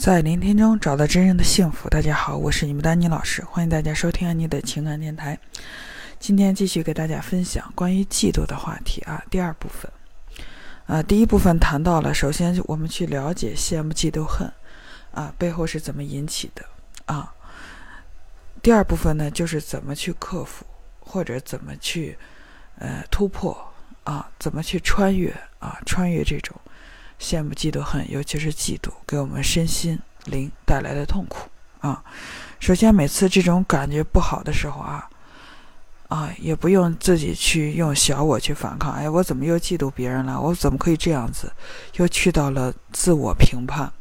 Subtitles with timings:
[0.00, 1.86] 在聆听中找到真正的幸福。
[1.90, 5.38] 大家好，我是你们的安妮老师，欢迎大家收听安妮的情感电台。
[6.18, 9.92] 今天继续给大家分享关于嫉妒的话题啊，第二部分。
[10.86, 14.50] 啊，第一部分谈到了，首先我们去了解羡慕、嫉妒、恨
[15.12, 16.64] 啊背后是怎么引起的
[17.04, 17.34] 啊。
[18.62, 20.64] 第二部分呢，就是怎么去克服，
[21.00, 22.16] 或者怎么去
[22.78, 23.54] 呃突破
[24.04, 26.58] 啊，怎么去穿越啊，穿越这种。
[27.20, 31.48] 羡慕、嫉妒、恨，尤其是嫉妒，给我们身心灵带来的痛苦
[31.80, 32.02] 啊！
[32.58, 35.08] 首先，每次这种感觉不好的时候啊，
[36.08, 38.92] 啊，也不用自己去用小我去反抗。
[38.92, 40.40] 哎，我怎么又嫉妒别人了？
[40.40, 41.52] 我怎么可以这样子？
[41.96, 43.92] 又去到了自我评判，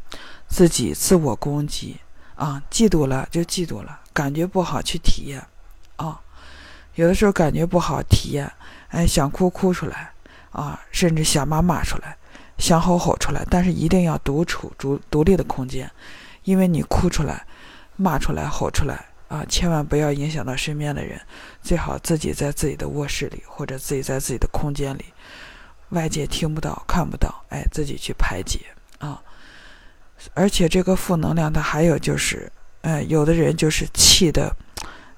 [0.47, 1.97] 自己自我攻击
[2.35, 2.63] 啊！
[2.71, 5.45] 嫉妒了就嫉妒了，感觉不好去体验
[5.97, 6.21] 啊！
[6.95, 8.49] 有的时候感觉不好体验，
[8.89, 10.11] 哎，想哭哭出来
[10.51, 12.15] 啊，甚至想骂骂出来。
[12.59, 15.89] 想吼吼出来，但是一定要独处、独独立的空间，
[16.43, 17.47] 因为你哭出来、
[17.95, 21.19] 骂出来、吼出来啊，千万不要影响到身边的人。
[21.63, 25.05] 最好自己在自己的卧室里，或者自己在自己的空间里，
[25.89, 28.59] 外界听不到、看不到，哎，自己去排解
[28.99, 29.21] 啊。
[30.33, 32.51] 而且这个负能量，它还有就是，
[32.81, 34.53] 呃，有的人就是气的，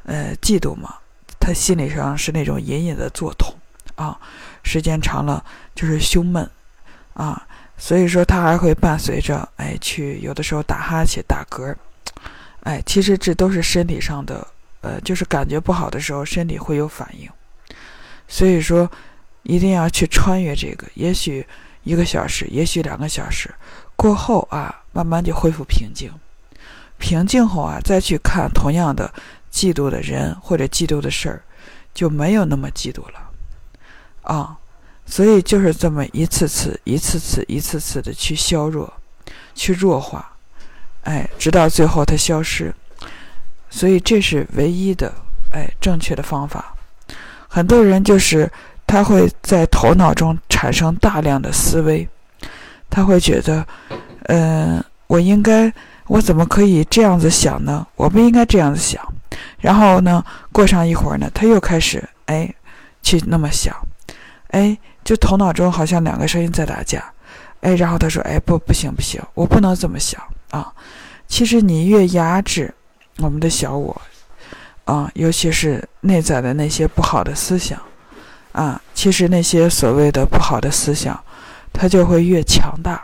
[0.03, 0.95] 呃，嫉妒嘛，
[1.39, 3.55] 他心理上是那种隐隐的作痛
[3.95, 4.19] 啊，
[4.61, 6.47] 时间长了就是胸闷。
[7.13, 7.45] 啊，
[7.77, 11.75] 所以说他还会伴随着，哎，去有的时候打哈欠、打嗝，
[12.61, 14.47] 哎，其实这都是身体上的，
[14.81, 17.29] 呃，就是感觉不好的时候，身体会有反应。
[18.27, 18.89] 所以说，
[19.43, 21.45] 一定要去穿越这个，也许
[21.83, 23.53] 一个小时，也许两个小时
[23.95, 26.09] 过后啊，慢慢就恢复平静。
[26.97, 29.13] 平静后啊，再去看同样的
[29.51, 31.43] 嫉妒的人或者嫉妒的事儿，
[31.93, 33.29] 就没有那么嫉妒了，
[34.21, 34.57] 啊。
[35.05, 38.91] 所以就是这么一次次、一次次、一次次的去削弱、
[39.53, 40.31] 去弱化，
[41.03, 42.73] 哎，直到最后它消失。
[43.69, 45.13] 所以这是唯一的
[45.51, 46.73] 哎正确的方法。
[47.47, 48.49] 很多人就是
[48.87, 52.07] 他会在头脑中产生大量的思维，
[52.89, 53.65] 他会觉得，
[54.27, 55.73] 嗯，我应该，
[56.07, 57.85] 我怎么可以这样子想呢？
[57.95, 59.01] 我不应该这样子想。
[59.59, 62.53] 然后呢，过上一会儿呢，他又开始哎
[63.01, 63.75] 去那么想，
[64.51, 64.77] 哎。
[65.03, 67.03] 就头脑中好像两个声音在打架，
[67.61, 70.71] 哎，然后他说：“哎，不，不行，不行，我不能这么想啊！
[71.27, 72.73] 其实你越压制
[73.17, 73.99] 我们的小我，
[74.85, 77.81] 啊，尤其是内在的那些不好的思想，
[78.51, 81.19] 啊，其实那些所谓的不好的思想，
[81.73, 83.01] 它就会越强大。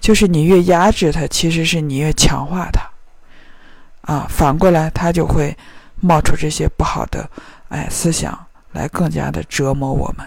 [0.00, 5.56] 就是你越压制它，其实是你越强化它，啊，反过来它就会
[6.00, 7.28] 冒出这些不好的
[7.68, 8.38] 哎思想
[8.72, 10.26] 来，更加的折磨我们。”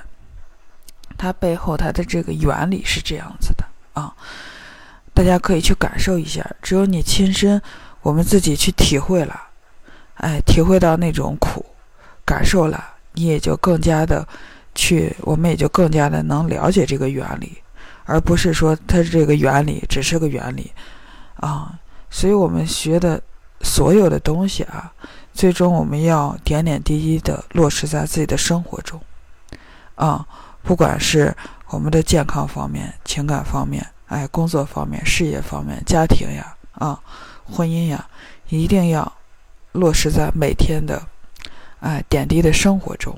[1.22, 4.12] 它背后它的这个原理是这样子的啊，
[5.14, 6.44] 大家可以去感受一下。
[6.64, 7.62] 只有你亲身，
[8.02, 9.40] 我们自己去体会了，
[10.16, 11.64] 哎，体会到那种苦，
[12.26, 12.84] 感受了，
[13.14, 14.28] 你也就更加的
[14.74, 17.56] 去，我们也就更加的能了解这个原理，
[18.06, 20.72] 而不是说它这个原理只是个原理
[21.36, 21.78] 啊。
[22.10, 23.22] 所以我们学的
[23.62, 24.92] 所有的东西啊，
[25.36, 29.00] 最终我们要点点滴滴的落实在自己的生活中
[29.94, 30.26] 啊。
[30.64, 31.36] 不管是
[31.68, 37.00] 我们的健康方面、情感方面、哎，工作方面、事业方面、家庭呀、啊，
[37.46, 38.08] 婚姻呀，
[38.50, 39.12] 一定要
[39.72, 41.02] 落实在每天的
[41.80, 43.18] 哎点滴的生活中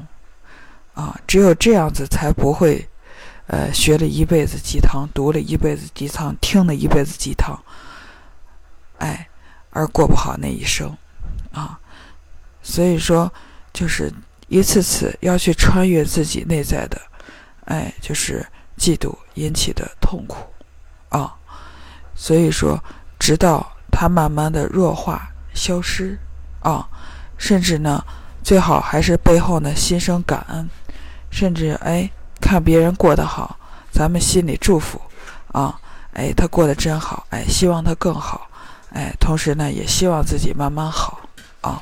[0.94, 1.20] 啊。
[1.28, 2.88] 只有这样子，才不会
[3.48, 7.60] 呃学了一辈子鸡汤，读了一辈子鸡汤，听了一辈子鸡汤，
[9.00, 9.28] 哎，
[9.72, 10.96] 而过不好那一生
[11.52, 11.80] 啊。
[12.62, 13.32] 所以说，
[13.74, 14.14] 就是
[14.48, 17.02] 一次次要去穿越自己内在的。
[17.66, 18.46] 哎，就是
[18.78, 20.38] 嫉妒引起的痛苦。
[21.10, 21.34] 啊，
[22.16, 22.82] 所以说，
[23.20, 26.18] 直到它慢慢的弱化、消失。
[26.62, 26.88] 啊，
[27.38, 28.02] 甚至呢，
[28.42, 30.70] 最好还是背后呢心生感恩，
[31.30, 32.10] 甚至哎
[32.40, 33.60] 看别人过得好，
[33.92, 35.02] 咱们心里祝福。
[35.52, 35.78] 啊，
[36.14, 38.48] 哎他过得真好，哎希望他更好，
[38.94, 41.20] 哎同时呢也希望自己慢慢好。
[41.60, 41.82] 啊，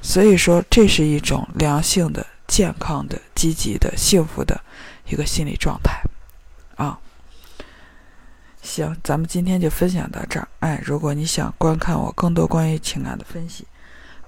[0.00, 4.58] 所以说这是一种良性的、健康的、积极的、幸福的。
[5.10, 6.00] 一个心理状态，
[6.76, 6.96] 啊，
[8.62, 10.46] 行，咱们今天就分享到这儿。
[10.60, 13.66] 哎，如果你想观看我更多关于情感的分析，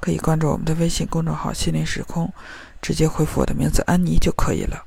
[0.01, 2.33] 可以关注我们的微信公众号“心灵时空”，
[2.83, 4.85] 直接回复我的名字“安妮”就可以了。